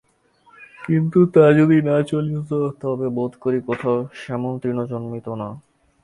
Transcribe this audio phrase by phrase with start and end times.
[0.79, 2.51] কিন্তু তা যদি না চলিত,
[2.81, 5.49] তবে বোধ করি কোথাও শ্যামল তৃণ জন্মিত না।